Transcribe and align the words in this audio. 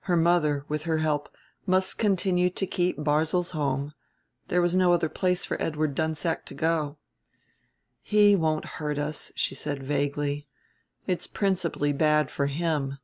Her 0.00 0.16
mother, 0.16 0.64
with 0.68 0.82
her 0.82 0.98
help, 0.98 1.28
must 1.64 1.96
continue 1.96 2.50
to 2.50 2.66
keep 2.66 2.96
Barzil's 2.98 3.52
home: 3.52 3.92
there 4.48 4.60
was 4.60 4.74
no 4.74 4.92
other 4.92 5.08
place 5.08 5.44
for 5.44 5.62
Edward 5.62 5.94
Dunsack 5.94 6.44
to 6.46 6.54
go. 6.54 6.96
"He 8.02 8.34
won't 8.34 8.64
hurt 8.80 8.98
us," 8.98 9.30
she 9.36 9.54
said 9.54 9.80
vaguely. 9.84 10.48
"It's 11.06 11.28
principally 11.28 11.92
bad 11.92 12.32
for 12.32 12.46
him. 12.46 12.98